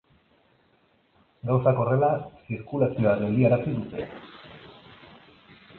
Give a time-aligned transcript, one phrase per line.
[1.49, 2.09] Gauzak horrela,
[2.47, 4.09] zirkulazioa geldiarazi dute.